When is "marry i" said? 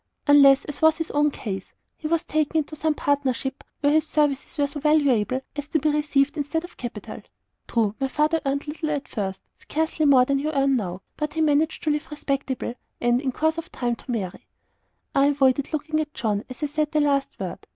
14.09-15.27